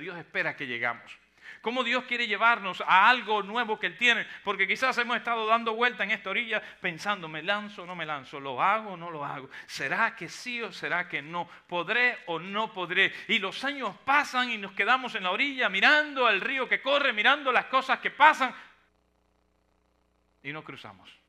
[0.00, 1.18] Dios espera que llegamos.
[1.60, 4.26] Cómo Dios quiere llevarnos a algo nuevo que Él tiene.
[4.44, 8.04] Porque quizás hemos estado dando vuelta en esta orilla pensando, ¿me lanzo o no me
[8.04, 8.38] lanzo?
[8.38, 9.48] ¿Lo hago o no lo hago?
[9.66, 11.48] ¿Será que sí o será que no?
[11.66, 13.12] ¿Podré o no podré?
[13.28, 17.12] Y los años pasan y nos quedamos en la orilla mirando al río que corre,
[17.12, 18.54] mirando las cosas que pasan
[20.42, 21.23] y no cruzamos.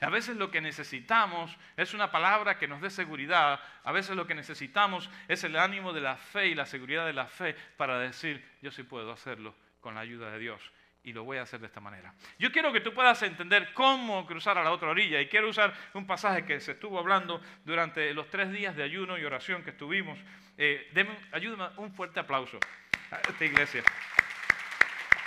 [0.00, 3.60] A veces lo que necesitamos es una palabra que nos dé seguridad.
[3.82, 7.14] A veces lo que necesitamos es el ánimo de la fe y la seguridad de
[7.14, 10.60] la fe para decir, yo sí puedo hacerlo con la ayuda de Dios.
[11.02, 12.12] Y lo voy a hacer de esta manera.
[12.38, 15.20] Yo quiero que tú puedas entender cómo cruzar a la otra orilla.
[15.20, 19.16] Y quiero usar un pasaje que se estuvo hablando durante los tres días de ayuno
[19.16, 20.18] y oración que estuvimos.
[20.58, 20.92] Eh,
[21.32, 22.58] ayúdame un fuerte aplauso
[23.10, 23.84] a esta iglesia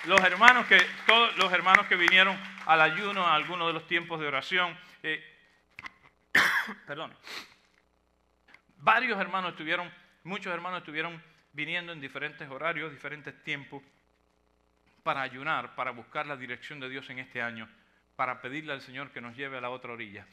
[0.05, 4.19] los hermanos que, todos los hermanos que vinieron al ayuno a algunos de los tiempos
[4.19, 5.23] de oración, eh,
[6.87, 7.13] perdón,
[8.77, 9.91] varios hermanos estuvieron,
[10.23, 11.21] muchos hermanos estuvieron
[11.53, 13.83] viniendo en diferentes horarios, diferentes tiempos,
[15.03, 17.67] para ayunar, para buscar la dirección de Dios en este año,
[18.15, 20.25] para pedirle al Señor que nos lleve a la otra orilla.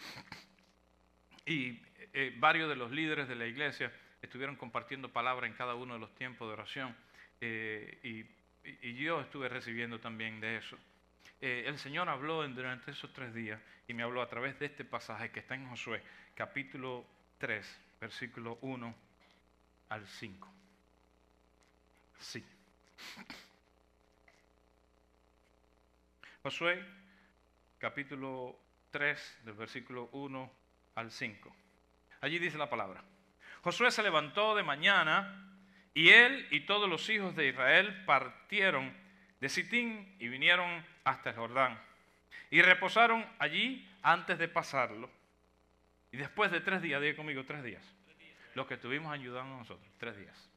[1.45, 1.81] Y
[2.13, 6.01] eh, varios de los líderes de la iglesia estuvieron compartiendo palabra en cada uno de
[6.01, 6.97] los tiempos de oración.
[7.41, 8.36] Eh, y
[8.83, 10.77] y yo estuve recibiendo también de eso.
[11.41, 14.85] Eh, el Señor habló durante esos tres días y me habló a través de este
[14.85, 16.03] pasaje que está en Josué,
[16.35, 17.05] capítulo
[17.39, 18.95] 3, versículo 1
[19.91, 20.53] al 5.
[22.19, 22.45] Sí.
[26.43, 26.83] Josué,
[27.79, 28.59] capítulo
[28.91, 30.53] 3, del versículo 1
[30.95, 31.55] al 5.
[32.23, 33.05] Allí dice la palabra.
[33.63, 35.56] Josué se levantó de mañana
[35.97, 38.95] y él y todos los hijos de Israel partieron
[39.41, 41.81] de Sitín y vinieron hasta el Jordán.
[42.51, 45.09] Y reposaron allí antes de pasarlo.
[46.13, 47.83] Y después de tres días, diga conmigo, tres días.
[48.55, 50.51] Los que estuvimos ayudando a nosotros, tres días.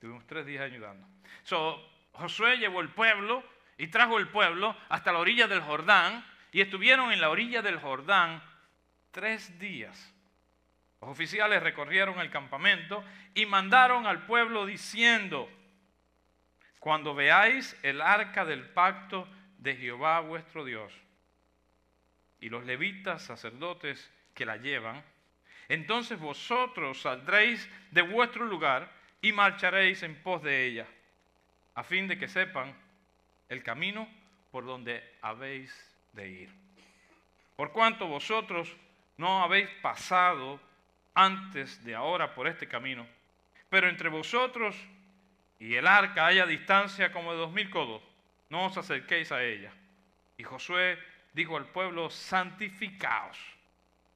[0.00, 1.08] Tuvimos tres días ayudando.
[1.42, 3.42] So, Josué llevó el pueblo
[3.78, 7.80] y trajo el pueblo hasta la orilla del Jordán y estuvieron en la orilla del
[7.80, 8.40] Jordán
[9.10, 10.14] tres días.
[11.00, 13.04] Los oficiales recorrieron el campamento
[13.34, 15.48] y mandaron al pueblo diciendo,
[16.80, 20.92] cuando veáis el arca del pacto de Jehová vuestro Dios
[22.40, 25.04] y los levitas sacerdotes que la llevan,
[25.68, 30.86] entonces vosotros saldréis de vuestro lugar y marcharéis en pos de ella,
[31.74, 32.74] a fin de que sepan
[33.48, 34.08] el camino
[34.50, 35.72] por donde habéis
[36.12, 36.50] de ir.
[37.56, 38.74] Por cuanto vosotros
[39.16, 40.60] no habéis pasado
[41.18, 43.04] antes de ahora por este camino.
[43.68, 44.76] Pero entre vosotros
[45.58, 48.00] y el arca haya distancia como de dos mil codos,
[48.50, 49.72] no os acerquéis a ella.
[50.36, 50.96] Y Josué
[51.32, 53.36] dijo al pueblo, santificaos,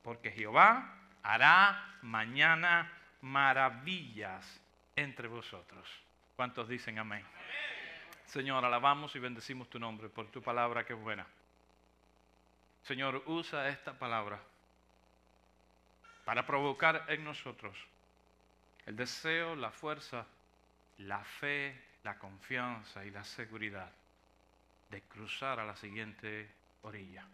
[0.02, 4.62] porque Jehová hará mañana maravillas
[4.94, 5.88] entre vosotros.
[6.36, 7.24] ¿Cuántos dicen amén?
[8.26, 11.26] Señor, alabamos y bendecimos tu nombre por tu palabra que es buena.
[12.82, 14.41] Señor, usa esta palabra
[16.25, 17.77] para provocar en nosotros
[18.87, 20.27] el deseo, la fuerza,
[20.99, 23.91] la fe, la confianza y la seguridad
[24.91, 26.49] de cruzar a la siguiente
[26.83, 27.27] orilla,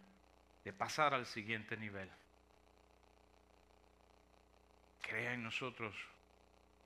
[0.63, 2.09] de pasar al siguiente nivel.
[5.01, 5.95] Crea en nosotros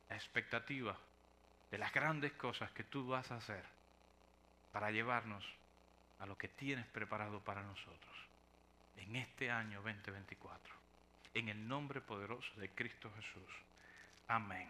[0.10, 0.98] la expectativa
[1.72, 3.64] de las grandes cosas que tú vas a hacer
[4.72, 5.46] para llevarnos
[6.20, 8.16] a lo que tienes preparado para nosotros
[8.98, 10.83] en este año 2024
[11.34, 13.52] en el nombre poderoso de Cristo Jesús.
[14.28, 14.70] Amén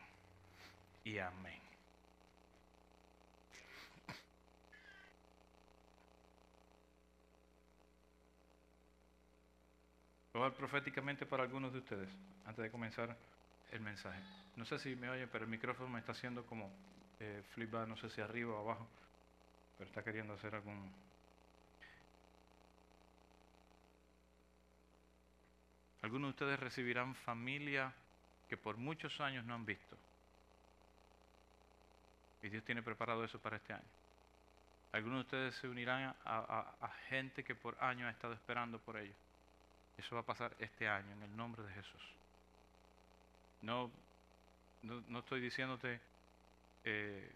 [1.03, 1.62] y amén.
[10.34, 12.09] Voy a hablar proféticamente para algunos de ustedes
[12.46, 13.16] antes de comenzar
[13.72, 14.19] el mensaje.
[14.56, 16.72] No sé si me oyen, pero el micrófono me está haciendo como
[17.19, 17.44] eh,
[17.88, 18.88] no sé si arriba o abajo,
[19.78, 20.91] pero está queriendo hacer algún
[26.03, 27.94] Algunos de ustedes recibirán familia
[28.50, 29.97] que por muchos años no han visto.
[32.44, 33.84] Y Dios tiene preparado eso para este año.
[34.91, 39.16] Algunos de ustedes se unirán a, gente que por años ha estado esperando por ellos.
[39.97, 42.02] Eso va a pasar este año en el nombre de Jesús.
[43.61, 43.90] No,
[44.82, 46.02] no, estoy diciéndote
[46.84, 47.32] eh,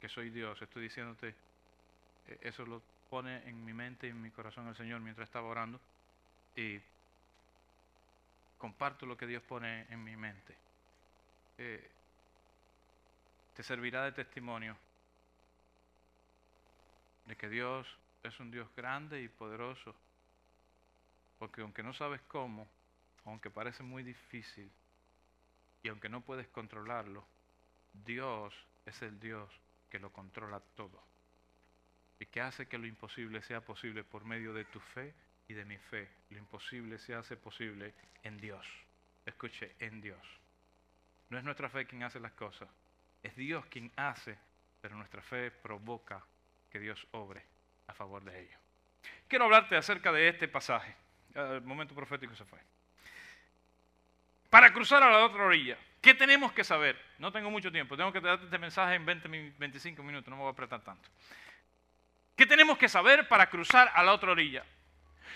[0.00, 1.34] que soy Dios, estoy diciéndote,
[2.28, 2.80] eh, eso lo
[3.10, 5.80] pone en mi mente y en mi corazón el Señor mientras estaba orando.
[6.54, 6.80] Y
[8.58, 10.56] comparto lo que Dios pone en mi mente.
[11.56, 11.90] Eh,
[13.54, 14.76] te servirá de testimonio
[17.26, 17.86] de que Dios
[18.22, 19.94] es un Dios grande y poderoso,
[21.38, 22.66] porque aunque no sabes cómo,
[23.24, 24.70] aunque parece muy difícil,
[25.82, 27.24] y aunque no puedes controlarlo,
[27.92, 28.54] Dios
[28.86, 29.50] es el Dios
[29.90, 31.02] que lo controla todo
[32.20, 35.14] y que hace que lo imposible sea posible por medio de tu fe
[35.48, 36.08] y de mi fe.
[36.30, 38.66] Lo imposible se hace posible en Dios.
[39.26, 40.22] Escuche, en Dios.
[41.30, 42.68] No es nuestra fe quien hace las cosas,
[43.22, 44.38] es Dios quien hace,
[44.80, 46.22] pero nuestra fe provoca
[46.70, 47.42] que Dios obre
[47.86, 48.58] a favor de ello.
[49.26, 50.94] Quiero hablarte acerca de este pasaje.
[51.34, 52.58] El momento profético se fue.
[54.48, 56.98] Para cruzar a la otra orilla, ¿qué tenemos que saber?
[57.18, 59.28] No tengo mucho tiempo, tengo que darte este mensaje en 20,
[59.58, 61.06] 25 minutos, no me voy a apretar tanto.
[62.34, 64.64] ¿Qué tenemos que saber para cruzar a la otra orilla?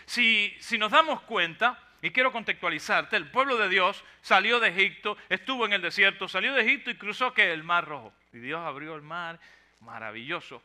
[0.05, 5.17] Si, si nos damos cuenta, y quiero contextualizarte, el pueblo de Dios salió de Egipto,
[5.29, 8.13] estuvo en el desierto, salió de Egipto y cruzó que el mar rojo.
[8.33, 9.39] Y Dios abrió el mar,
[9.81, 10.63] maravilloso.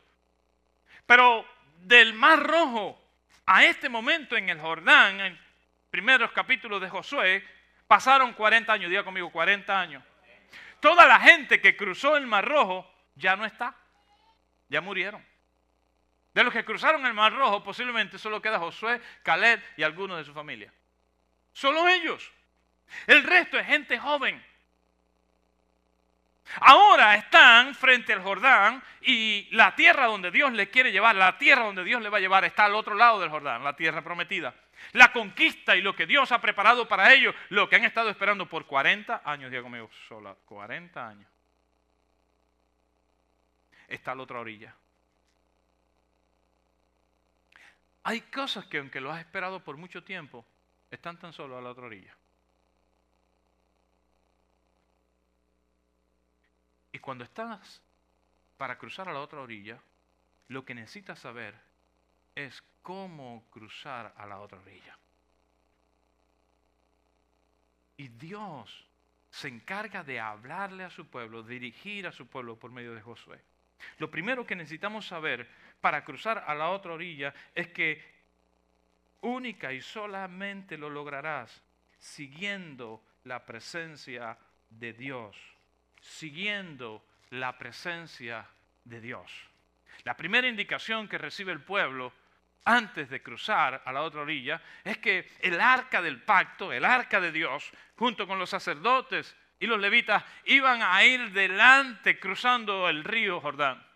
[1.06, 1.46] Pero
[1.82, 3.00] del mar rojo
[3.46, 5.40] a este momento en el Jordán, en
[5.90, 7.44] primeros capítulos de Josué,
[7.86, 10.02] pasaron 40 años, diga conmigo, 40 años.
[10.80, 13.74] Toda la gente que cruzó el mar rojo ya no está,
[14.68, 15.24] ya murieron.
[16.38, 20.24] De los que cruzaron el Mar Rojo, posiblemente solo queda Josué, Caleb y algunos de
[20.24, 20.72] su familia.
[21.52, 22.30] Solo ellos.
[23.08, 24.40] El resto es gente joven.
[26.60, 31.64] Ahora están frente al Jordán y la tierra donde Dios le quiere llevar, la tierra
[31.64, 34.54] donde Dios le va a llevar está al otro lado del Jordán, la tierra prometida.
[34.92, 38.48] La conquista y lo que Dios ha preparado para ellos, lo que han estado esperando
[38.48, 41.28] por 40 años, digo conmigo, sola, 40 años.
[43.88, 44.72] Está a la otra orilla.
[48.08, 50.42] Hay cosas que aunque lo has esperado por mucho tiempo,
[50.90, 52.16] están tan solo a la otra orilla.
[56.90, 57.82] Y cuando estás
[58.56, 59.78] para cruzar a la otra orilla,
[60.48, 61.54] lo que necesitas saber
[62.34, 64.96] es cómo cruzar a la otra orilla.
[67.98, 68.86] Y Dios
[69.30, 73.38] se encarga de hablarle a su pueblo, dirigir a su pueblo por medio de Josué.
[73.98, 75.46] Lo primero que necesitamos saber
[75.80, 78.18] para cruzar a la otra orilla es que
[79.22, 81.62] única y solamente lo lograrás
[81.98, 84.38] siguiendo la presencia
[84.70, 85.36] de Dios,
[86.00, 88.46] siguiendo la presencia
[88.84, 89.30] de Dios.
[90.04, 92.12] La primera indicación que recibe el pueblo
[92.64, 97.20] antes de cruzar a la otra orilla es que el arca del pacto, el arca
[97.20, 103.04] de Dios, junto con los sacerdotes y los levitas, iban a ir delante cruzando el
[103.04, 103.87] río Jordán.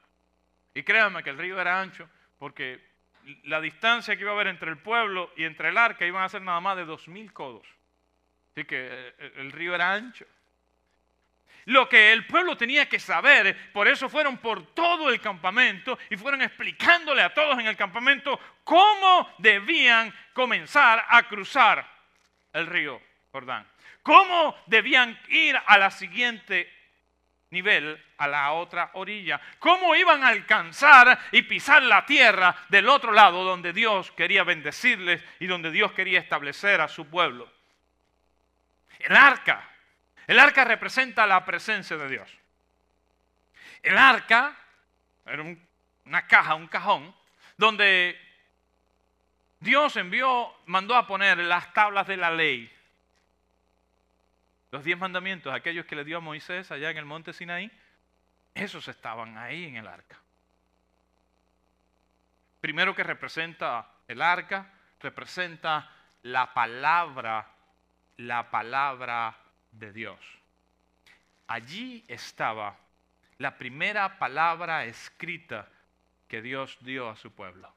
[0.74, 2.08] Y créanme que el río era ancho,
[2.38, 2.80] porque
[3.44, 6.28] la distancia que iba a haber entre el pueblo y entre el arca iban a
[6.28, 7.66] ser nada más de dos mil codos.
[8.52, 8.88] Así que
[9.18, 10.26] eh, el río era ancho.
[11.66, 16.16] Lo que el pueblo tenía que saber, por eso fueron por todo el campamento y
[16.16, 21.88] fueron explicándole a todos en el campamento cómo debían comenzar a cruzar
[22.52, 23.66] el río Jordán.
[24.02, 26.68] Cómo debían ir a la siguiente
[27.52, 29.40] nivel a la otra orilla.
[29.58, 35.22] ¿Cómo iban a alcanzar y pisar la tierra del otro lado donde Dios quería bendecirles
[35.38, 37.52] y donde Dios quería establecer a su pueblo?
[38.98, 39.68] El arca.
[40.26, 42.30] El arca representa la presencia de Dios.
[43.82, 44.56] El arca
[45.26, 45.42] era
[46.04, 47.14] una caja, un cajón,
[47.56, 48.18] donde
[49.60, 52.72] Dios envió, mandó a poner las tablas de la ley
[54.72, 57.70] los diez mandamientos, aquellos que le dio a Moisés allá en el monte Sinaí,
[58.54, 60.18] esos estaban ahí en el arca.
[62.58, 65.90] Primero que representa el arca, representa
[66.22, 67.50] la palabra,
[68.16, 69.36] la palabra
[69.72, 70.18] de Dios.
[71.48, 72.78] Allí estaba
[73.36, 75.68] la primera palabra escrita
[76.28, 77.74] que Dios dio a su pueblo.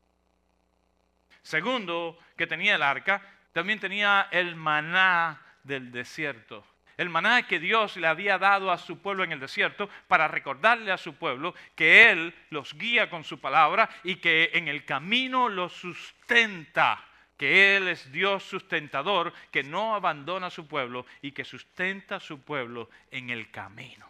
[1.41, 6.65] Segundo, que tenía el arca, también tenía el maná del desierto
[6.97, 10.91] el maná que Dios le había dado a su pueblo en el desierto para recordarle
[10.91, 15.49] a su pueblo que Él los guía con su palabra y que en el camino
[15.49, 17.03] los sustenta,
[17.37, 22.19] que Él es Dios sustentador, que no abandona a su pueblo y que sustenta a
[22.19, 24.09] su pueblo en el camino,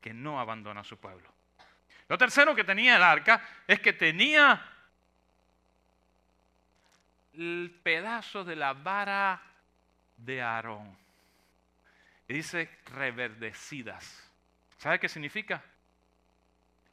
[0.00, 1.32] que no abandona a su pueblo.
[2.08, 4.62] Lo tercero que tenía el arca es que tenía
[7.34, 9.42] el pedazo de la vara
[10.16, 11.03] de Aarón.
[12.28, 14.30] Y dice reverdecidas.
[14.78, 15.62] ¿Sabe qué significa?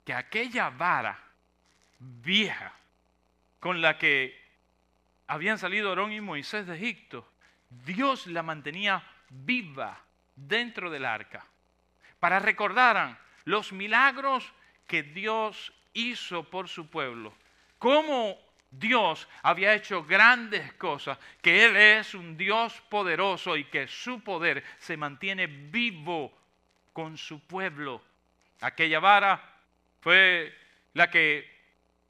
[0.05, 1.17] Que aquella vara
[1.99, 2.73] vieja
[3.59, 4.39] con la que
[5.27, 7.27] habían salido Aarón y Moisés de Egipto,
[7.69, 10.03] Dios la mantenía viva
[10.35, 11.45] dentro del arca
[12.19, 14.51] para recordaran los milagros
[14.87, 17.33] que Dios hizo por su pueblo,
[17.79, 18.37] cómo
[18.71, 24.63] Dios había hecho grandes cosas, que Él es un Dios poderoso y que su poder
[24.79, 26.31] se mantiene vivo
[26.93, 28.01] con su pueblo.
[28.61, 29.41] Aquella vara
[29.99, 30.57] fue
[30.93, 31.49] la que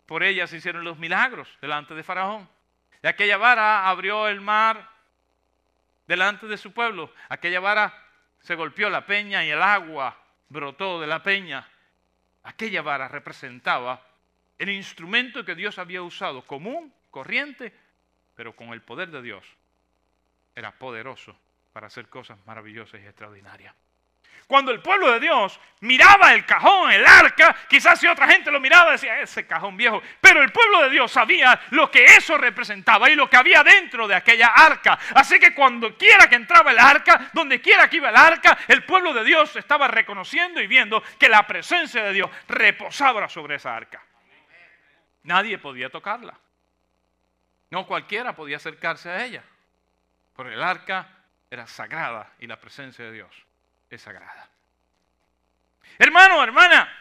[0.05, 2.47] por ella se hicieron los milagros delante de Faraón.
[3.01, 4.87] Aquella vara abrió el mar
[6.05, 7.11] delante de su pueblo.
[7.29, 7.91] Aquella vara
[8.39, 10.15] se golpeó la peña y el agua
[10.49, 11.67] brotó de la peña.
[12.43, 13.99] Aquella vara representaba
[14.61, 17.73] el instrumento que Dios había usado, común, corriente,
[18.35, 19.43] pero con el poder de Dios.
[20.53, 21.35] Era poderoso
[21.73, 23.73] para hacer cosas maravillosas y extraordinarias.
[24.45, 28.59] Cuando el pueblo de Dios miraba el cajón, el arca, quizás si otra gente lo
[28.59, 29.99] miraba decía, ese cajón viejo.
[30.19, 34.07] Pero el pueblo de Dios sabía lo que eso representaba y lo que había dentro
[34.07, 34.99] de aquella arca.
[35.15, 38.83] Así que cuando quiera que entraba el arca, donde quiera que iba el arca, el
[38.83, 43.75] pueblo de Dios estaba reconociendo y viendo que la presencia de Dios reposaba sobre esa
[43.75, 44.03] arca.
[45.23, 46.37] Nadie podía tocarla.
[47.69, 49.43] No cualquiera podía acercarse a ella.
[50.33, 51.07] Porque el arca
[51.49, 53.35] era sagrada y la presencia de Dios
[53.89, 54.49] es sagrada.
[55.97, 56.91] Hermano, hermana,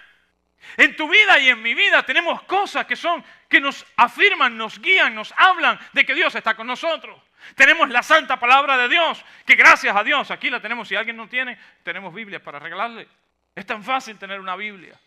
[0.77, 4.79] en tu vida y en mi vida tenemos cosas que son que nos afirman, nos
[4.79, 7.21] guían, nos hablan de que Dios está con nosotros.
[7.55, 11.17] Tenemos la santa palabra de Dios, que gracias a Dios, aquí la tenemos, si alguien
[11.17, 13.09] no tiene, tenemos Biblia para regalarle.
[13.55, 14.99] Es tan fácil tener una Biblia.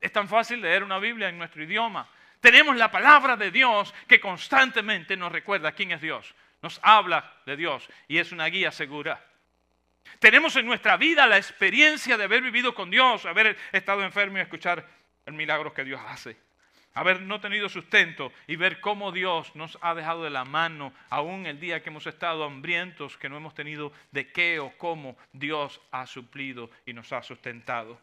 [0.00, 2.08] Es tan fácil leer una Biblia en nuestro idioma.
[2.40, 6.34] Tenemos la palabra de Dios que constantemente nos recuerda quién es Dios.
[6.62, 9.24] Nos habla de Dios y es una guía segura.
[10.18, 14.40] Tenemos en nuestra vida la experiencia de haber vivido con Dios, haber estado enfermo y
[14.40, 14.86] escuchar
[15.26, 16.36] el milagro que Dios hace.
[16.94, 21.46] Haber no tenido sustento y ver cómo Dios nos ha dejado de la mano, aún
[21.46, 25.80] el día que hemos estado hambrientos, que no hemos tenido de qué o cómo Dios
[25.92, 28.00] ha suplido y nos ha sustentado.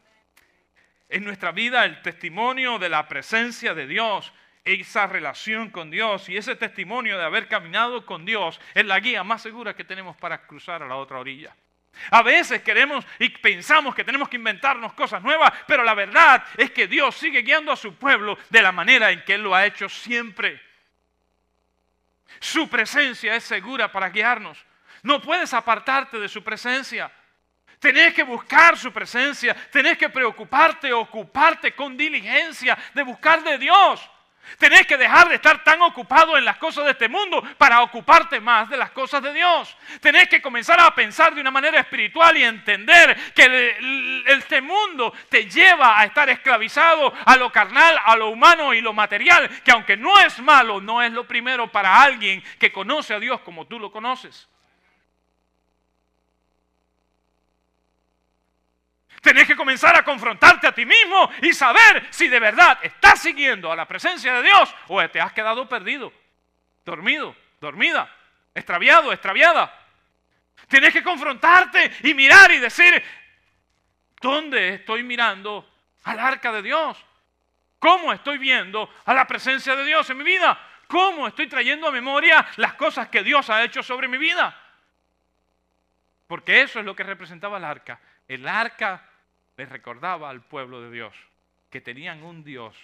[1.10, 4.34] En nuestra vida el testimonio de la presencia de Dios,
[4.64, 9.24] esa relación con Dios y ese testimonio de haber caminado con Dios es la guía
[9.24, 11.56] más segura que tenemos para cruzar a la otra orilla.
[12.12, 16.72] A veces queremos y pensamos que tenemos que inventarnos cosas nuevas, pero la verdad es
[16.72, 19.66] que Dios sigue guiando a su pueblo de la manera en que Él lo ha
[19.66, 20.62] hecho siempre.
[22.40, 24.66] Su presencia es segura para guiarnos.
[25.04, 27.12] No puedes apartarte de su presencia.
[27.86, 34.02] Tenés que buscar su presencia, tenés que preocuparte, ocuparte con diligencia de buscar de Dios.
[34.58, 38.40] Tenés que dejar de estar tan ocupado en las cosas de este mundo para ocuparte
[38.40, 39.78] más de las cosas de Dios.
[40.02, 45.48] Tenés que comenzar a pensar de una manera espiritual y entender que este mundo te
[45.48, 49.96] lleva a estar esclavizado a lo carnal, a lo humano y lo material, que aunque
[49.96, 53.78] no es malo, no es lo primero para alguien que conoce a Dios como tú
[53.78, 54.48] lo conoces.
[59.26, 63.72] Tenés que comenzar a confrontarte a ti mismo y saber si de verdad estás siguiendo
[63.72, 66.14] a la presencia de Dios o te has quedado perdido,
[66.86, 68.08] dormido, dormida,
[68.54, 69.74] extraviado, extraviada.
[70.68, 73.04] Tienes que confrontarte y mirar y decir,
[74.22, 75.68] ¿dónde estoy mirando
[76.04, 77.04] al arca de Dios?
[77.80, 80.56] ¿Cómo estoy viendo a la presencia de Dios en mi vida?
[80.88, 84.56] ¿Cómo estoy trayendo a memoria las cosas que Dios ha hecho sobre mi vida?
[86.28, 88.00] Porque eso es lo que representaba el arca.
[88.28, 89.10] El arca
[89.58, 91.16] les recordaba al pueblo de Dios
[91.70, 92.76] que tenían un Dios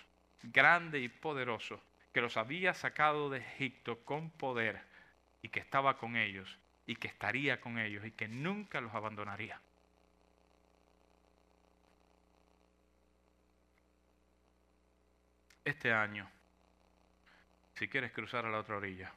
[0.44, 1.82] grande y poderoso
[2.14, 4.82] que los había sacado de Egipto con poder
[5.42, 9.62] y que estaba con ellos y que estaría con ellos y que nunca los abandonaría.
[15.64, 16.30] Este año,
[17.76, 19.14] si quieres cruzar a la otra orilla,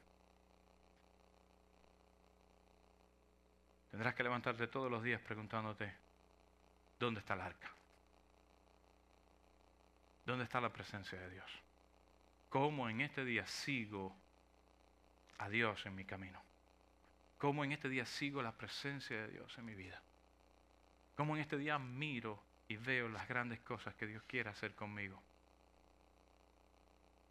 [3.91, 6.04] tendrás que levantarte todos los días preguntándote,
[7.05, 7.71] ¿Dónde está el arca?
[10.25, 11.51] ¿Dónde está la presencia de Dios?
[12.49, 14.17] ¿Cómo en este día sigo
[15.37, 16.43] a Dios en mi camino?
[17.37, 20.01] ¿Cómo en este día sigo la presencia de Dios en mi vida?
[21.15, 25.23] ¿Cómo en este día miro y veo las grandes cosas que Dios quiere hacer conmigo?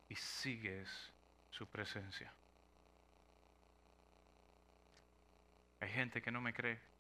[0.08, 1.12] Y sigues
[1.50, 2.32] su presencia.
[5.80, 6.93] Hay gente que no me cree.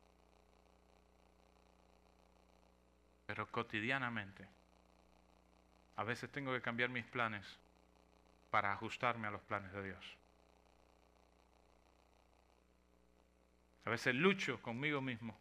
[3.34, 4.48] Pero cotidianamente
[5.96, 7.44] a veces tengo que cambiar mis planes
[8.52, 10.18] para ajustarme a los planes de Dios.
[13.86, 15.36] A veces lucho conmigo mismo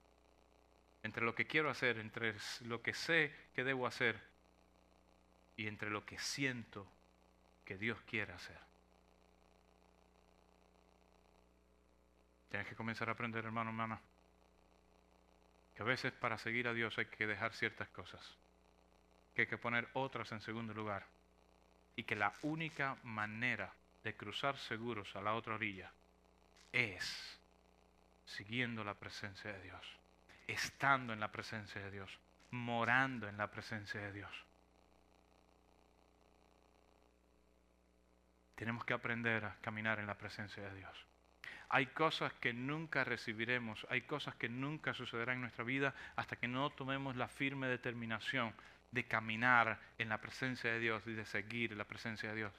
[1.03, 4.19] entre lo que quiero hacer, entre lo que sé que debo hacer
[5.59, 6.91] y entre lo que siento
[7.67, 8.59] que Dios quiere hacer.
[12.49, 14.01] Tienes que comenzar a aprender, hermano, hermana
[15.83, 18.21] a veces para seguir a Dios hay que dejar ciertas cosas,
[19.35, 21.05] que hay que poner otras en segundo lugar,
[21.97, 23.75] y que la única manera
[24.05, 25.91] de cruzar seguros a la otra orilla
[26.71, 27.37] es
[28.25, 29.85] siguiendo la presencia de Dios,
[30.47, 32.17] estando en la presencia de Dios,
[32.53, 34.31] morando en la presencia de Dios.
[38.55, 41.12] Tenemos que aprender a caminar en la presencia de Dios.
[41.75, 46.47] Hay cosas que nunca recibiremos, hay cosas que nunca sucederán en nuestra vida hasta que
[46.47, 48.53] no tomemos la firme determinación
[48.91, 52.53] de caminar en la presencia de Dios y de seguir la presencia de Dios.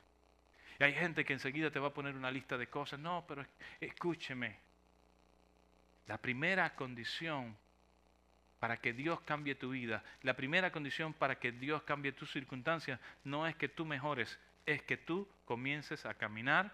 [0.80, 3.00] Y hay gente que enseguida te va a poner una lista de cosas.
[3.00, 3.46] No, pero
[3.80, 4.58] escúcheme.
[6.08, 7.56] La primera condición
[8.58, 13.00] para que Dios cambie tu vida, la primera condición para que Dios cambie tus circunstancias,
[13.24, 16.74] no es que tú mejores, es que tú comiences a caminar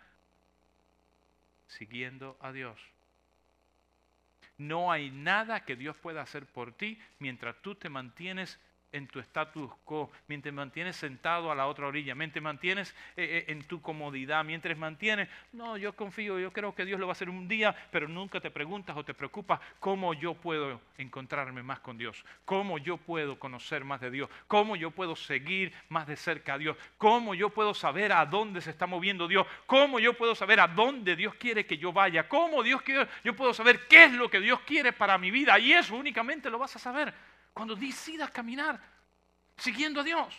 [1.69, 2.79] siguiendo a Dios.
[4.57, 8.59] No hay nada que Dios pueda hacer por ti mientras tú te mantienes
[8.91, 13.51] en tu status quo, mientras mantienes sentado a la otra orilla, mientras mantienes eh, eh,
[13.51, 17.13] en tu comodidad, mientras mantienes, no, yo confío, yo creo que Dios lo va a
[17.13, 21.79] hacer un día, pero nunca te preguntas o te preocupas cómo yo puedo encontrarme más
[21.79, 26.15] con Dios, cómo yo puedo conocer más de Dios, cómo yo puedo seguir más de
[26.15, 30.13] cerca a Dios, cómo yo puedo saber a dónde se está moviendo Dios, cómo yo
[30.13, 33.87] puedo saber a dónde Dios quiere que yo vaya, cómo Dios quiere, yo puedo saber
[33.87, 36.79] qué es lo que Dios quiere para mi vida y eso únicamente lo vas a
[36.79, 37.13] saber
[37.59, 38.79] cuando decidas caminar
[39.57, 40.33] siguiendo a Dios.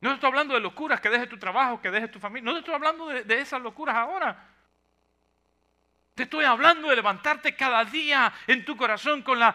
[0.00, 2.50] No estoy hablando de locuras, que dejes tu trabajo, que dejes tu familia.
[2.50, 4.48] No estoy hablando de, de esas locuras ahora.
[6.14, 9.54] Te estoy hablando de levantarte cada día en tu corazón con la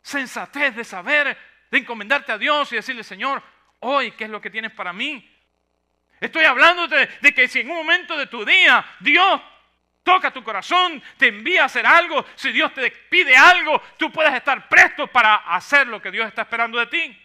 [0.00, 1.36] sensatez de saber,
[1.68, 3.42] de encomendarte a Dios y decirle, Señor,
[3.80, 5.36] hoy, ¿qué es lo que tienes para mí?
[6.20, 9.40] Estoy hablando de que si en un momento de tu día Dios
[10.04, 14.34] toca tu corazón, te envía a hacer algo, si Dios te pide algo, tú puedes
[14.34, 17.23] estar presto para hacer lo que Dios está esperando de ti.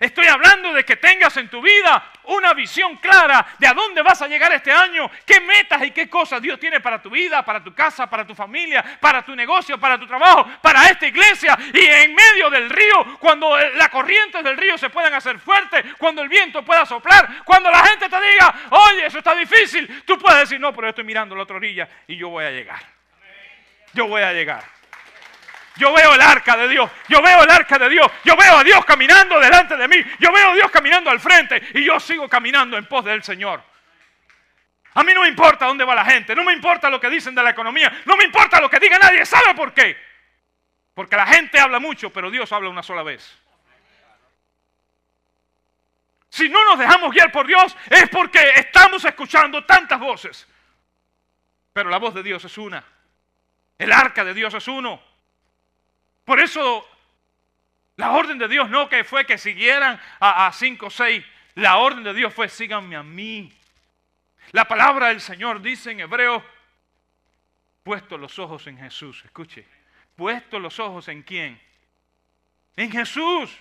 [0.00, 4.20] Estoy hablando de que tengas en tu vida una visión clara de a dónde vas
[4.20, 7.62] a llegar este año, qué metas y qué cosas Dios tiene para tu vida, para
[7.62, 11.56] tu casa, para tu familia, para tu negocio, para tu trabajo, para esta iglesia.
[11.72, 16.22] Y en medio del río, cuando las corrientes del río se puedan hacer fuertes, cuando
[16.22, 20.40] el viento pueda soplar, cuando la gente te diga, oye, eso está difícil, tú puedes
[20.40, 22.80] decir, no, pero yo estoy mirando la otra orilla y yo voy a llegar.
[23.94, 24.75] Yo voy a llegar.
[25.76, 28.64] Yo veo el arca de Dios, yo veo el arca de Dios, yo veo a
[28.64, 32.28] Dios caminando delante de mí, yo veo a Dios caminando al frente y yo sigo
[32.28, 33.62] caminando en pos del Señor.
[34.94, 37.34] A mí no me importa dónde va la gente, no me importa lo que dicen
[37.34, 39.96] de la economía, no me importa lo que diga nadie, ¿sabe por qué?
[40.94, 43.38] Porque la gente habla mucho, pero Dios habla una sola vez.
[46.30, 50.46] Si no nos dejamos guiar por Dios es porque estamos escuchando tantas voces.
[51.72, 52.84] Pero la voz de Dios es una.
[53.78, 55.00] El arca de Dios es uno.
[56.26, 56.86] Por eso
[57.94, 61.24] la orden de Dios no que fue que siguieran a, cinco o seis.
[61.54, 63.50] La orden de Dios fue síganme a mí.
[64.50, 66.44] La palabra del Señor dice en hebreo,
[67.84, 69.24] puesto los ojos en Jesús.
[69.24, 69.64] Escuche,
[70.16, 71.60] puesto los ojos en quién?
[72.74, 73.56] En Jesús.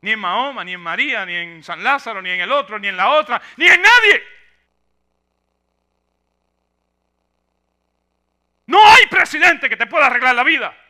[0.00, 2.88] Ni en Mahoma, ni en María, ni en San Lázaro, ni en el otro, ni
[2.88, 4.22] en la otra, ni en nadie.
[8.66, 10.87] No hay presidente que te pueda arreglar la vida.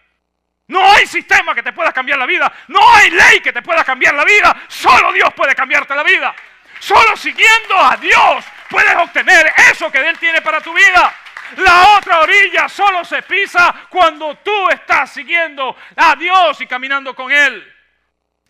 [0.68, 2.52] No hay sistema que te pueda cambiar la vida.
[2.68, 4.64] No hay ley que te pueda cambiar la vida.
[4.68, 6.34] Solo Dios puede cambiarte la vida.
[6.78, 11.14] Solo siguiendo a Dios puedes obtener eso que Él tiene para tu vida.
[11.56, 17.32] La otra orilla solo se pisa cuando tú estás siguiendo a Dios y caminando con
[17.32, 17.74] Él.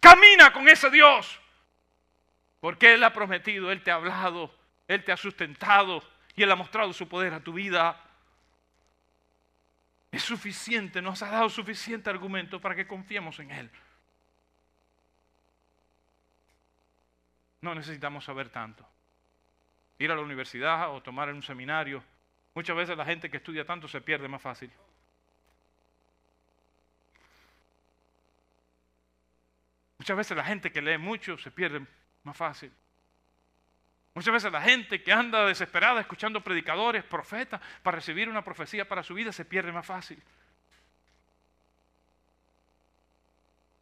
[0.00, 1.38] Camina con ese Dios.
[2.61, 4.52] Porque Él ha prometido, Él te ha hablado,
[4.88, 6.02] Él te ha sustentado
[6.35, 7.96] y Él ha mostrado su poder a tu vida.
[10.10, 13.70] Es suficiente, nos ha dado suficiente argumento para que confiemos en Él.
[17.60, 18.86] No necesitamos saber tanto.
[19.98, 22.02] Ir a la universidad o tomar un seminario.
[22.54, 24.70] Muchas veces la gente que estudia tanto se pierde más fácil.
[29.98, 31.84] Muchas veces la gente que lee mucho se pierde
[32.22, 32.72] más fácil.
[34.18, 39.04] Muchas veces la gente que anda desesperada escuchando predicadores, profetas, para recibir una profecía para
[39.04, 40.20] su vida se pierde más fácil.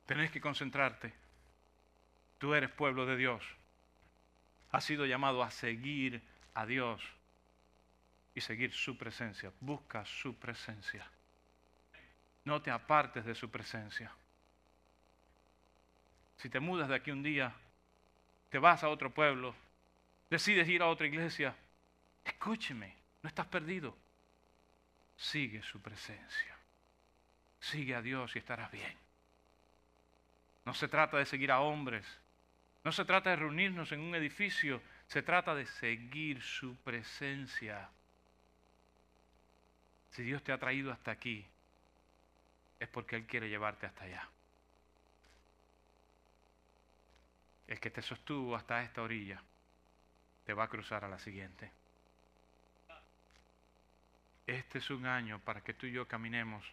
[0.05, 1.15] Tenés que concentrarte.
[2.37, 3.43] Tú eres pueblo de Dios.
[4.73, 6.21] Has sido llamado a seguir
[6.53, 7.03] a Dios
[8.35, 9.51] y seguir su presencia.
[9.61, 11.11] Busca su presencia.
[12.45, 14.13] No te apartes de su presencia.
[16.37, 17.55] Si te mudas de aquí un día,
[18.51, 19.55] te vas a otro pueblo,
[20.29, 21.55] decides ir a otra iglesia,
[22.25, 23.97] escúcheme, no estás perdido.
[25.17, 26.57] Sigue su presencia.
[27.59, 28.97] Sigue a Dios y estarás bien.
[30.65, 32.05] No se trata de seguir a hombres.
[32.85, 34.83] No se trata de reunirnos en un edificio.
[35.07, 37.89] Se trata de seguir su presencia.
[40.11, 41.47] Si Dios te ha traído hasta aquí,
[42.79, 44.29] es porque Él quiere llevarte hasta allá.
[47.67, 49.43] El que te sostuvo hasta esta orilla
[50.47, 51.71] te va a cruzar a la siguiente.
[54.47, 56.65] Este es un año para que tú y yo caminemos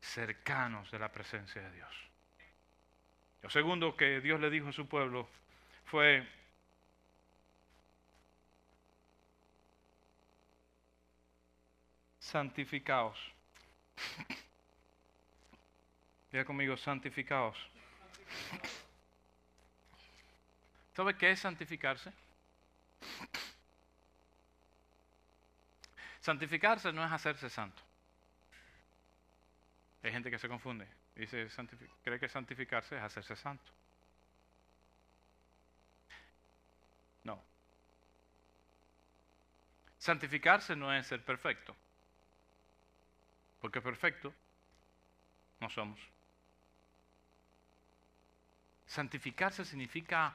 [0.00, 1.94] cercanos de la presencia de Dios.
[3.42, 5.28] Lo segundo que Dios le dijo a su pueblo
[5.84, 6.26] fue,
[12.18, 13.18] santificaos.
[16.32, 17.58] Diga conmigo, santificaos.
[20.94, 22.10] ¿Sabe qué es santificarse?
[26.20, 27.82] Santificarse no es hacerse santo.
[30.02, 30.86] Hay gente que se confunde.
[31.14, 31.48] Dice,
[32.02, 33.70] cree que santificarse es hacerse santo.
[37.24, 37.42] No.
[39.98, 41.76] Santificarse no es ser perfecto.
[43.60, 44.32] Porque perfecto
[45.60, 46.00] no somos.
[48.86, 50.34] Santificarse significa,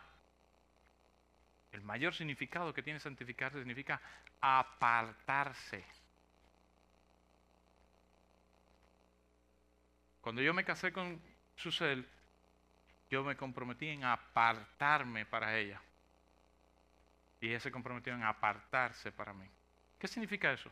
[1.71, 4.01] el mayor significado que tiene santificarse significa
[4.41, 5.83] apartarse.
[10.21, 11.21] Cuando yo me casé con
[11.55, 12.07] Susel,
[13.09, 15.81] yo me comprometí en apartarme para ella.
[17.39, 19.47] Y ella se comprometió en apartarse para mí.
[19.99, 20.71] ¿Qué significa eso?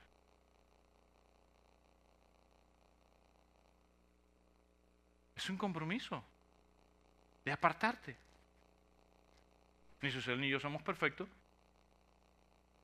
[5.36, 6.23] Es un compromiso
[7.43, 8.24] de apartarte.
[10.05, 11.27] Ni Susel ni yo somos perfectos,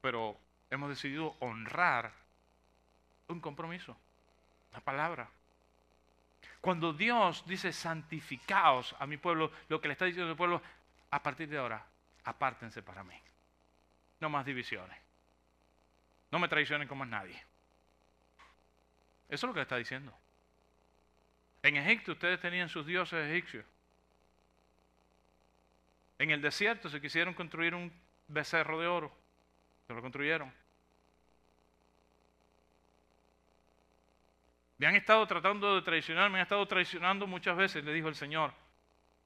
[0.02, 0.36] pero
[0.72, 2.12] hemos decidido honrar
[3.28, 3.96] un compromiso,
[4.72, 5.30] una palabra.
[6.62, 10.64] Cuando Dios dice santificaos a mi pueblo, lo que le está diciendo al pueblo,
[11.12, 11.86] a partir de ahora,
[12.24, 13.22] apártense para mí.
[14.20, 14.98] No más divisiones.
[16.32, 17.40] No me traicionen como es nadie.
[19.30, 20.12] Eso es lo que le está diciendo.
[21.62, 23.66] En Egipto ustedes tenían sus dioses egipcios.
[26.22, 27.92] En el desierto se quisieron construir un
[28.28, 29.12] becerro de oro.
[29.88, 30.54] Se lo construyeron.
[34.78, 38.14] Me han estado tratando de traicionar, me han estado traicionando muchas veces, le dijo el
[38.14, 38.54] Señor.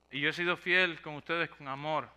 [0.10, 2.10] Y yo he sido fiel con ustedes con amor.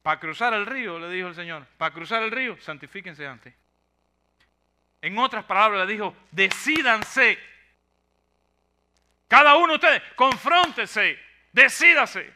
[0.00, 3.52] Para cruzar el río, le dijo el Señor, para cruzar el río, santifíquense antes.
[5.02, 7.38] En otras palabras, le dijo, decídanse.
[9.28, 11.27] Cada uno de ustedes, confróntese,
[11.62, 12.32] decídase.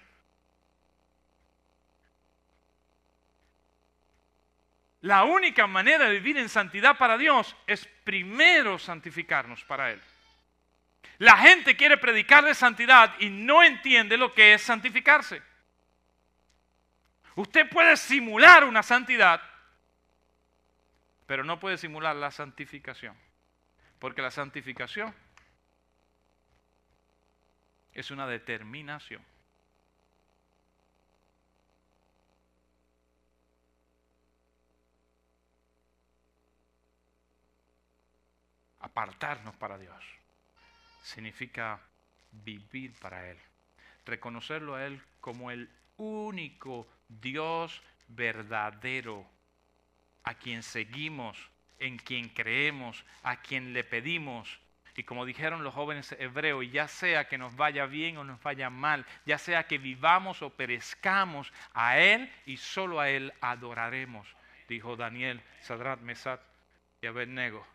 [5.03, 10.01] La única manera de vivir en santidad para Dios es primero santificarnos para Él.
[11.19, 15.43] La gente quiere predicar de santidad y no entiende lo que es santificarse.
[17.35, 19.41] Usted puede simular una santidad,
[21.27, 23.17] pero no puede simular la santificación.
[23.99, 25.15] Porque la santificación
[27.93, 29.23] es una determinación.
[38.81, 40.05] Apartarnos para Dios
[41.03, 41.81] significa
[42.33, 43.39] vivir para Él,
[44.05, 49.27] reconocerlo a Él como el único Dios verdadero,
[50.25, 51.39] a quien seguimos,
[51.79, 54.59] en quien creemos, a quien le pedimos.
[54.95, 58.69] Y como dijeron los jóvenes hebreos, ya sea que nos vaya bien o nos vaya
[58.69, 64.29] mal, ya sea que vivamos o perezcamos, a Él y solo a Él adoraremos,
[64.69, 66.41] dijo Daniel, Sadrat, Mesat
[67.01, 67.67] y Abednego.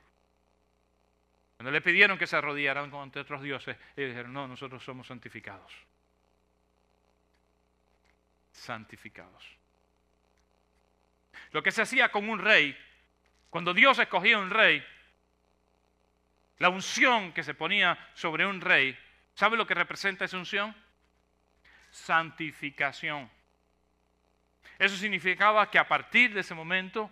[1.57, 5.73] Cuando le pidieron que se arrodillaran ante otros dioses, ellos dijeron, no, nosotros somos santificados.
[8.51, 9.57] Santificados.
[11.51, 12.77] Lo que se hacía con un rey,
[13.49, 14.85] cuando Dios escogía un rey,
[16.59, 18.97] la unción que se ponía sobre un rey,
[19.33, 20.75] ¿sabe lo que representa esa unción?
[21.91, 23.29] Santificación.
[24.79, 27.11] Eso significaba que a partir de ese momento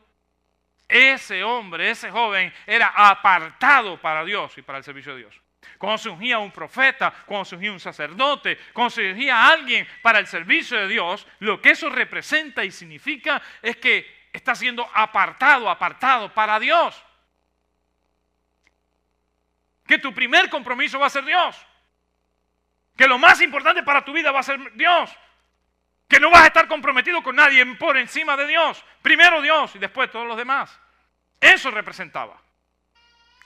[0.88, 5.42] ese hombre, ese joven era apartado para Dios y para el servicio de Dios.
[5.78, 10.28] Cuando se ungía un profeta, cuando se un sacerdote, cuando se ungía alguien para el
[10.28, 16.34] servicio de Dios, lo que eso representa y significa es que está siendo apartado, apartado
[16.34, 17.04] para Dios.
[19.86, 21.56] Que tu primer compromiso va a ser Dios.
[22.96, 25.16] Que lo más importante para tu vida va a ser Dios.
[26.08, 28.84] Que no vas a estar comprometido con nadie por encima de Dios.
[29.02, 30.80] Primero Dios y después todos los demás.
[31.40, 32.42] Eso representaba.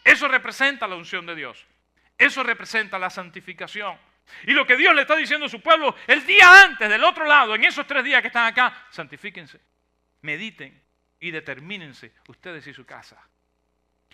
[0.04, 1.66] Eso representa la unción de Dios.
[2.18, 3.98] Eso representa la santificación.
[4.44, 7.26] Y lo que Dios le está diciendo a su pueblo el día antes, del otro
[7.26, 9.60] lado, en esos tres días que están acá, santifíquense,
[10.22, 10.82] mediten
[11.20, 13.18] y determínense ustedes y su casa.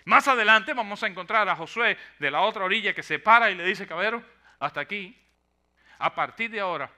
[0.06, 3.56] Más adelante vamos a encontrar a Josué de la otra orilla que se para y
[3.56, 4.24] le dice, caballero,
[4.60, 5.20] hasta aquí,
[5.98, 6.92] a partir de ahora,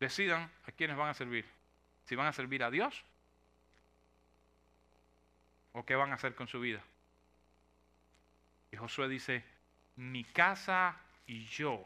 [0.00, 1.44] decidan a quiénes van a servir.
[2.06, 3.04] Si van a servir a Dios
[5.72, 6.82] o qué van a hacer con su vida.
[8.70, 9.44] Y Josué dice,
[9.96, 11.84] mi casa y yo,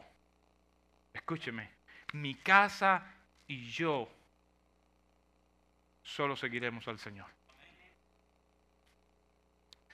[1.11, 1.69] escúcheme,
[2.13, 3.13] mi casa
[3.45, 4.09] y yo
[6.01, 7.27] solo seguiremos al Señor.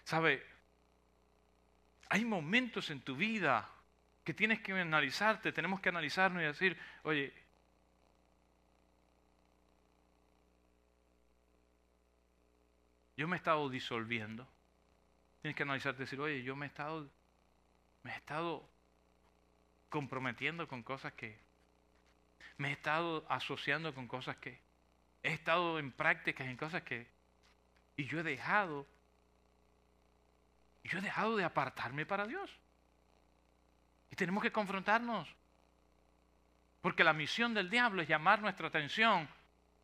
[0.10, 0.43] ¿Sabe?
[2.10, 3.69] Hay momentos en tu vida
[4.24, 7.32] que tienes que analizarte, tenemos que analizarnos y decir, oye,
[13.17, 14.48] yo me he estado disolviendo.
[15.43, 17.08] Tienes que analizarte y decir, oye, yo me he estado,
[18.02, 18.67] me he estado
[19.89, 21.38] comprometiendo con cosas que,
[22.58, 24.60] me he estado asociando con cosas que,
[25.22, 27.06] he estado en prácticas en cosas que,
[27.95, 28.88] y yo he dejado
[30.89, 32.49] yo he dejado de apartarme para Dios.
[34.10, 35.30] Y tenemos que confrontarnos.
[36.82, 39.30] Porque la misión del diablo es llamar nuestra atención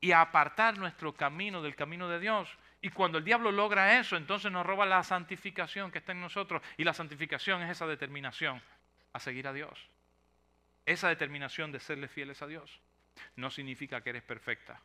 [0.02, 2.50] y apartar nuestro camino del camino de Dios.
[2.82, 6.62] Y cuando el diablo logra eso, entonces nos roba la santificación que está en nosotros.
[6.78, 8.62] Y la santificación es esa determinación
[9.14, 9.88] a seguir a Dios.
[10.86, 12.80] Esa determinación de serle fieles a Dios.
[13.36, 14.82] No significa que eres perfecta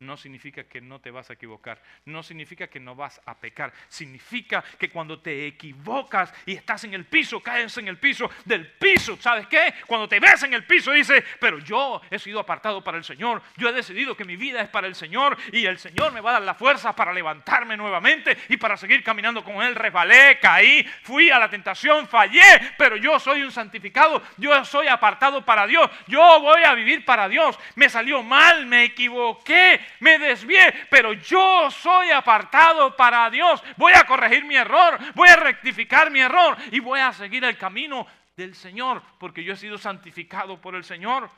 [0.00, 3.70] no significa que no te vas a equivocar, no significa que no vas a pecar,
[3.86, 8.66] significa que cuando te equivocas y estás en el piso, caes en el piso del
[8.66, 9.74] piso, ¿sabes qué?
[9.86, 13.42] Cuando te ves en el piso dices, pero yo he sido apartado para el Señor,
[13.58, 16.30] yo he decidido que mi vida es para el Señor y el Señor me va
[16.30, 20.82] a dar la fuerza para levantarme nuevamente y para seguir caminando con Él, resbalé, caí,
[21.02, 25.90] fui a la tentación, fallé, pero yo soy un santificado, yo soy apartado para Dios,
[26.06, 31.70] yo voy a vivir para Dios, me salió mal, me equivoqué, me desvié, pero yo
[31.70, 33.62] soy apartado para Dios.
[33.76, 37.58] Voy a corregir mi error, voy a rectificar mi error y voy a seguir el
[37.58, 41.30] camino del Señor, porque yo he sido santificado por el Señor.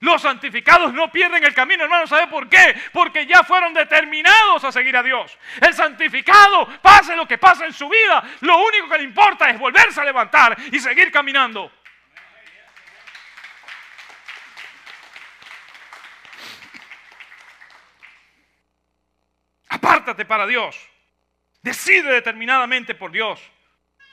[0.00, 2.06] Los santificados no pierden el camino, hermano.
[2.06, 2.76] ¿Sabe por qué?
[2.92, 5.36] Porque ya fueron determinados a seguir a Dios.
[5.60, 9.58] El santificado, pase lo que pase en su vida, lo único que le importa es
[9.58, 11.72] volverse a levantar y seguir caminando.
[20.14, 20.76] Para Dios.
[21.62, 23.40] Decide determinadamente por Dios.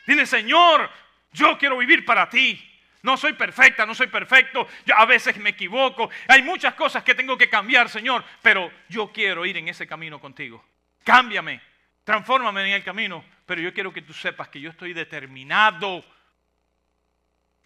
[0.06, 0.90] Dile, Señor,
[1.32, 2.72] yo quiero vivir para ti.
[3.04, 4.68] No soy perfecta, no soy perfecto.
[4.86, 6.10] Yo a veces me equivoco.
[6.28, 8.24] Hay muchas cosas que tengo que cambiar, Señor.
[8.42, 10.66] Pero yo quiero ir en ese camino contigo.
[11.04, 11.62] Cámbiame,
[12.04, 13.24] transfórmame en el camino.
[13.46, 16.04] Pero yo quiero que tú sepas que yo estoy determinado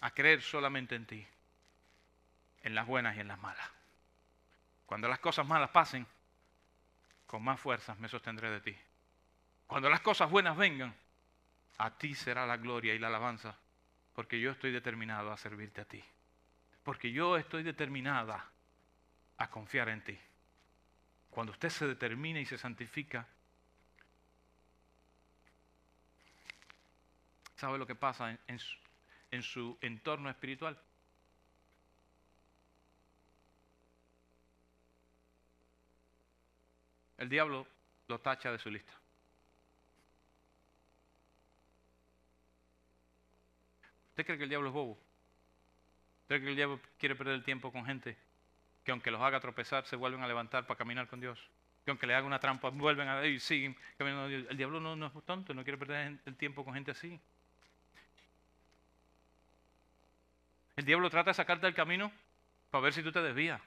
[0.02, 1.26] a creer solamente en ti.
[2.64, 3.66] En las buenas y en las malas.
[4.86, 6.06] Cuando las cosas malas pasen,
[7.30, 8.76] con más fuerzas me sostendré de ti.
[9.68, 10.96] Cuando las cosas buenas vengan,
[11.78, 13.56] a ti será la gloria y la alabanza,
[14.16, 16.04] porque yo estoy determinado a servirte a ti.
[16.82, 18.50] Porque yo estoy determinada
[19.38, 20.18] a confiar en ti.
[21.30, 23.28] Cuando usted se determina y se santifica,
[27.58, 28.76] ¿sabe lo que pasa en, su,
[29.30, 30.82] en su entorno espiritual?
[37.20, 37.68] El diablo
[38.08, 38.94] lo tacha de su lista.
[44.12, 44.98] ¿Usted cree que el diablo es bobo?
[46.24, 48.18] ¿Usted cree que el diablo quiere perder el tiempo con gente
[48.84, 51.40] que aunque los haga tropezar se vuelven a levantar para caminar con Dios?
[51.84, 54.28] Que aunque le haga una trampa vuelven a y siguen caminando.
[54.28, 57.20] El diablo no, no es tonto, no quiere perder el tiempo con gente así.
[60.78, 62.12] El diablo trata de sacarte del camino
[62.72, 63.62] para ver si tú te desvías.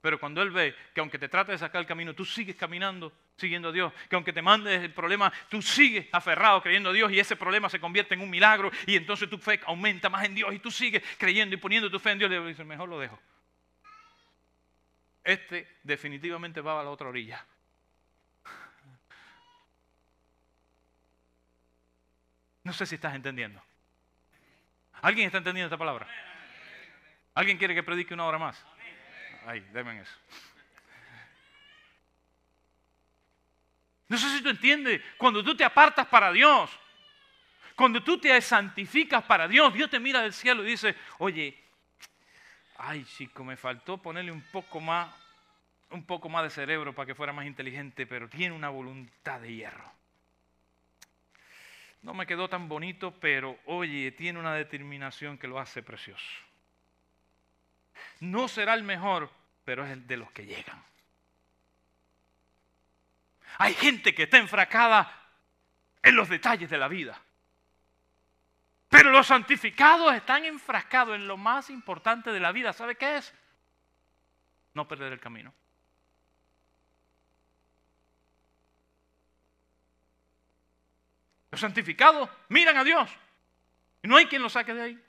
[0.00, 3.12] Pero cuando Él ve que aunque te trate de sacar el camino, tú sigues caminando
[3.36, 7.10] siguiendo a Dios, que aunque te mandes el problema, tú sigues aferrado creyendo a Dios
[7.12, 10.34] y ese problema se convierte en un milagro y entonces tu fe aumenta más en
[10.34, 12.98] Dios y tú sigues creyendo y poniendo tu fe en Dios, le dice, mejor lo
[12.98, 13.18] dejo.
[15.22, 17.44] Este definitivamente va a la otra orilla.
[22.64, 23.62] No sé si estás entendiendo.
[25.00, 26.06] ¿Alguien está entendiendo esta palabra?
[27.34, 28.64] ¿Alguien quiere que predique una hora más?
[29.46, 30.16] Ahí, denme eso.
[34.08, 36.70] No sé si tú entiendes, cuando tú te apartas para Dios,
[37.76, 41.62] cuando tú te santificas para Dios, Dios te mira del cielo y dice, oye,
[42.78, 45.14] ay chico, me faltó ponerle un poco más,
[45.90, 49.54] un poco más de cerebro para que fuera más inteligente, pero tiene una voluntad de
[49.54, 49.92] hierro.
[52.02, 56.47] No me quedó tan bonito, pero oye, tiene una determinación que lo hace precioso.
[58.20, 59.30] No será el mejor,
[59.64, 60.82] pero es el de los que llegan.
[63.58, 65.12] Hay gente que está enfracada
[66.02, 67.20] en los detalles de la vida.
[68.88, 72.72] Pero los santificados están enfrascados en lo más importante de la vida.
[72.72, 73.34] ¿Sabe qué es?
[74.74, 75.52] No perder el camino.
[81.50, 83.10] Los santificados miran a Dios
[84.02, 85.04] y no hay quien lo saque de ahí.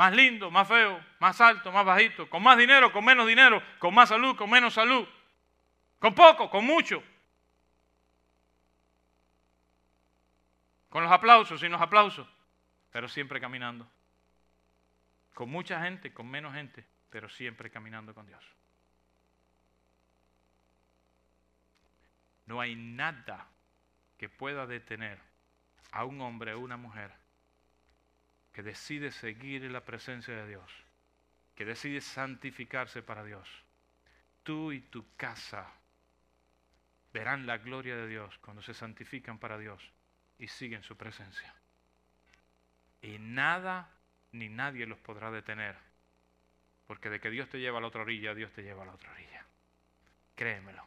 [0.00, 3.94] Más lindo, más feo, más alto, más bajito, con más dinero, con menos dinero, con
[3.94, 5.06] más salud, con menos salud,
[5.98, 7.02] con poco, con mucho.
[10.88, 12.26] Con los aplausos, sin los aplausos,
[12.90, 13.86] pero siempre caminando.
[15.34, 18.42] Con mucha gente, con menos gente, pero siempre caminando con Dios.
[22.46, 23.48] No hay nada
[24.16, 25.18] que pueda detener
[25.92, 27.12] a un hombre o una mujer
[28.52, 30.70] que decide seguir en la presencia de Dios,
[31.54, 33.48] que decide santificarse para Dios.
[34.42, 35.72] Tú y tu casa
[37.12, 39.82] verán la gloria de Dios cuando se santifican para Dios
[40.38, 41.54] y siguen su presencia.
[43.02, 43.90] Y nada
[44.32, 45.76] ni nadie los podrá detener,
[46.86, 48.94] porque de que Dios te lleva a la otra orilla, Dios te lleva a la
[48.94, 49.44] otra orilla.
[50.34, 50.86] Créemelo.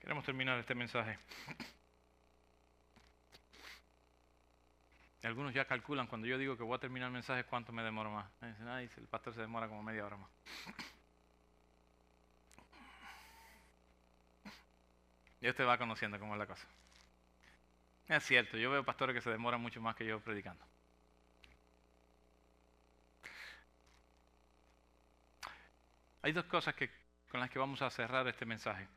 [0.00, 1.18] Queremos terminar este mensaje.
[5.26, 8.10] Algunos ya calculan cuando yo digo que voy a terminar el mensaje cuánto me demoro
[8.10, 8.30] más.
[8.40, 10.30] Me dicen, ay, el pastor se demora como media hora más.
[15.40, 16.66] Y usted va conociendo cómo es la cosa.
[18.08, 20.64] Es cierto, yo veo pastores que se demoran mucho más que yo predicando.
[26.22, 26.74] Hay dos cosas
[27.30, 28.88] con las que vamos a cerrar este mensaje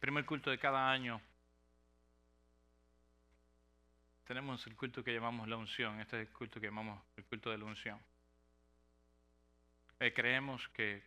[0.00, 1.20] primer culto de cada año
[4.30, 5.98] tenemos el culto que llamamos la unción.
[5.98, 8.00] Este es el culto que llamamos el culto de la unción.
[9.98, 11.02] Eh, creemos que,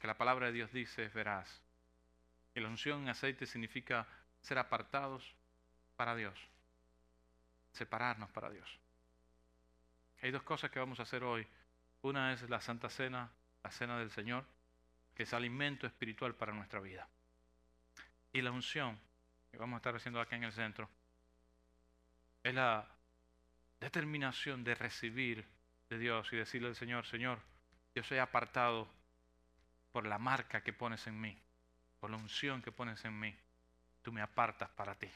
[0.00, 1.60] que la palabra de Dios dice es veraz.
[2.54, 4.06] Y la unción en aceite significa
[4.40, 5.34] ser apartados
[5.96, 6.34] para Dios,
[7.72, 8.78] separarnos para Dios.
[10.22, 11.46] Hay dos cosas que vamos a hacer hoy.
[12.00, 13.30] Una es la Santa Cena,
[13.62, 14.46] la Cena del Señor,
[15.14, 17.06] que es alimento espiritual para nuestra vida.
[18.32, 18.98] Y la unción,
[19.50, 20.88] que vamos a estar haciendo aquí en el centro,
[22.44, 22.86] es la
[23.80, 25.44] determinación de recibir
[25.88, 27.40] de Dios y decirle al Señor, Señor,
[27.94, 28.86] yo soy apartado
[29.92, 31.36] por la marca que pones en mí,
[32.00, 33.34] por la unción que pones en mí.
[34.02, 35.08] Tú me apartas para ti.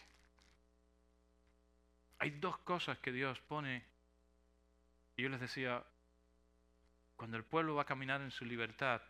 [2.19, 3.85] Hay dos cosas que Dios pone.
[5.17, 5.85] Yo les decía,
[7.17, 9.03] cuando el pueblo va a caminar en su libertad,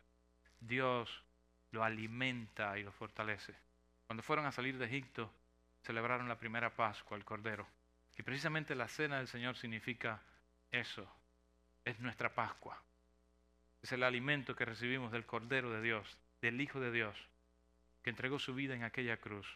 [0.61, 1.23] Dios
[1.71, 3.55] lo alimenta y lo fortalece.
[4.07, 5.31] Cuando fueron a salir de Egipto,
[5.83, 7.78] celebraron la primera Pascua, el Cordero.
[8.19, 10.21] Y precisamente la cena del Señor significa
[10.73, 11.09] eso.
[11.85, 12.83] Es nuestra Pascua.
[13.81, 17.17] Es el alimento que recibimos del Cordero de Dios, del Hijo de Dios,
[18.03, 19.47] que entregó su vida en aquella cruz,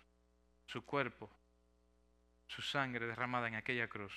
[0.67, 1.29] su cuerpo,
[2.47, 4.13] su sangre derramada en aquella cruz.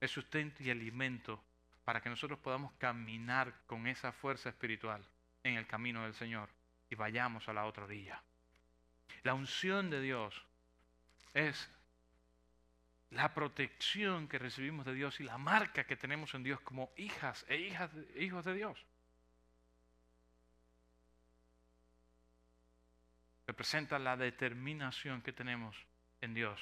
[0.00, 1.42] Es sustento y alimento
[1.84, 5.02] para que nosotros podamos caminar con esa fuerza espiritual
[5.44, 6.50] en el camino del Señor
[6.90, 8.22] y vayamos a la otra orilla.
[9.22, 10.44] La unción de Dios
[11.32, 11.70] es
[13.10, 17.44] la protección que recibimos de Dios y la marca que tenemos en Dios como hijas
[17.48, 18.84] e hijas hijos de Dios.
[23.46, 25.76] Representa la determinación que tenemos
[26.20, 26.60] en Dios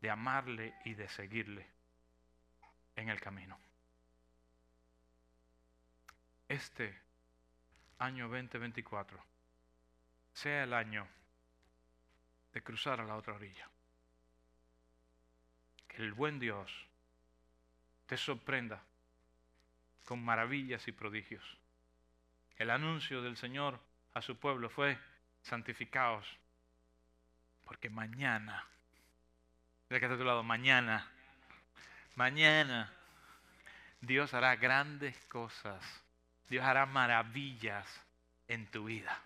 [0.00, 1.66] de amarle y de seguirle
[2.96, 3.58] en el camino.
[6.48, 6.98] Este
[7.98, 9.22] año 2024
[10.32, 11.06] sea el año
[12.54, 13.68] de cruzar a la otra orilla.
[15.98, 16.70] El buen Dios
[18.06, 18.80] te sorprenda
[20.04, 21.42] con maravillas y prodigios.
[22.56, 23.80] El anuncio del Señor
[24.14, 24.96] a su pueblo fue,
[25.42, 26.24] santificaos,
[27.64, 28.64] porque mañana,
[29.90, 31.04] mira que está a tu lado, mañana,
[32.14, 32.92] mañana,
[34.00, 35.84] Dios hará grandes cosas,
[36.48, 37.86] Dios hará maravillas
[38.46, 39.20] en tu vida.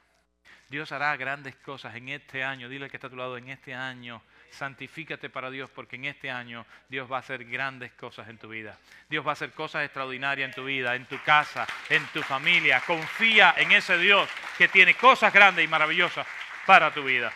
[0.70, 2.70] Dios hará grandes cosas en este año.
[2.70, 4.22] Dile que está a tu lado en este año.
[4.52, 8.48] Santifícate para Dios porque en este año Dios va a hacer grandes cosas en tu
[8.48, 8.78] vida.
[9.08, 12.82] Dios va a hacer cosas extraordinarias en tu vida, en tu casa, en tu familia.
[12.86, 14.28] Confía en ese Dios
[14.58, 16.26] que tiene cosas grandes y maravillosas
[16.66, 17.32] para tu vida.